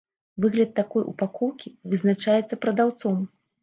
[0.45, 3.27] Выгляд такой упакоўкі вызначаецца прадаўцом.